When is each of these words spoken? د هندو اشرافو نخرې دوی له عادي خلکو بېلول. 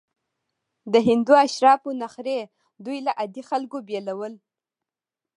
د 0.91 0.95
هندو 1.07 1.33
اشرافو 1.47 1.89
نخرې 2.03 2.39
دوی 2.85 2.97
له 3.05 3.11
عادي 3.19 3.43
خلکو 3.49 3.77
بېلول. 3.87 4.33